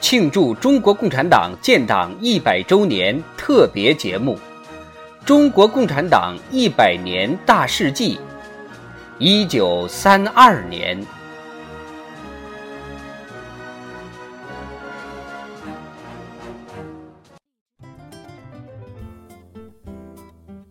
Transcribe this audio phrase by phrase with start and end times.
[0.00, 4.36] 庆祝中国共产党建党一百周年特别节目
[5.26, 8.16] 《中国共产党一百年大事记》，
[9.18, 11.02] 一九三二年。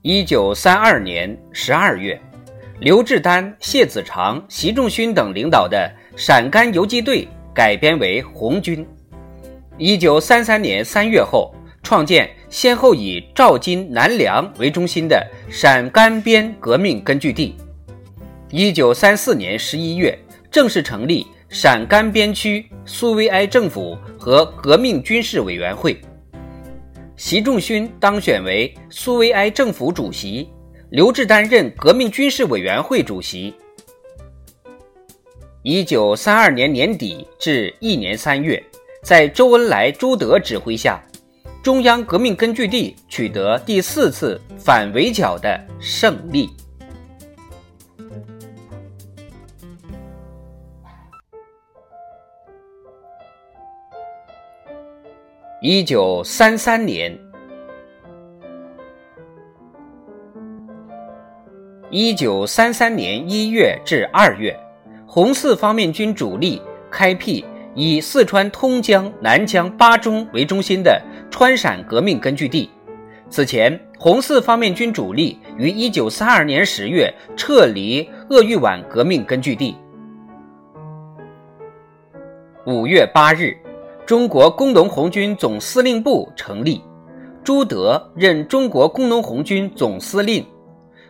[0.06, 2.22] 一九三二年十二月，
[2.82, 8.86] 刘志丹、谢子长、习仲勋等领导的陕甘游击队改编为红军。
[9.78, 17.56] 一九三三年三月后，创建先后以赵金、南梁为中心的陕甘边革命根据地。
[18.50, 20.18] 一九三四年十一月，
[20.52, 26.00] 正式成立陕甘边区苏维埃政府和革命军事委员会。
[27.16, 30.50] 习仲勋当选为苏维埃政府主席，
[30.90, 33.54] 刘志丹任革命军事委员会主席。
[35.64, 38.62] 一九三二年年底至一年三月。
[39.02, 41.02] 在周恩来、朱德指挥下，
[41.62, 46.50] 中央革命根据地取得第四次反围剿的胜利。
[55.62, 57.18] 一九三三年，
[61.90, 64.58] 一九三三年一月至二月，
[65.14, 66.60] 红四方面军主力
[66.90, 67.46] 开辟。
[67.76, 72.68] 以四川通江、南江、巴中为中心的川陕革命根据地。
[73.30, 79.76] 此前，红四方面军主力于1932年10月撤离鄂豫皖革命根据地。
[82.66, 83.56] 5月8日，
[84.08, 86.82] 中国工农红军总司令部成立，
[87.44, 90.44] 朱德任中国工农红军总司令，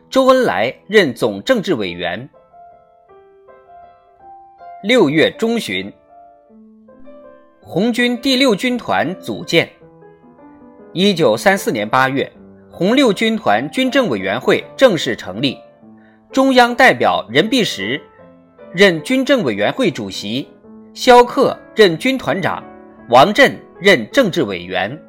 [0.10, 2.30] 周恩来任总政治委员。
[4.84, 5.90] 6月中旬。
[7.62, 9.70] 红军第六军团组建。
[10.92, 12.30] 一九三四年八月，
[12.70, 15.58] 红六军团军政委员会正式成立，
[16.34, 18.02] 中央代表任弼时
[18.74, 20.50] 任军政委员会主席，
[20.94, 22.62] 萧克任军团长，
[23.08, 25.02] 王震任政治委员。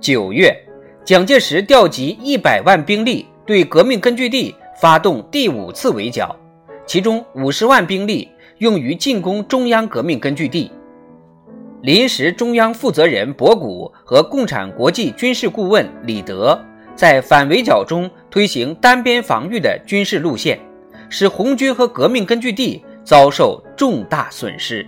[0.00, 0.56] 九月，
[1.04, 6.34] 蒋介石调集一百万兵力，对革命根据地发动第五次围剿。
[6.86, 8.28] 其中五十万兵力
[8.58, 10.70] 用于进攻中央革命根据地，
[11.82, 16.58] 临时中央负责人博古和共产国际军事顾问李德
[16.94, 20.60] 在反围剿中推行单边防御的军事路线，
[21.10, 24.86] 使红军和革命根据地遭受重大损失。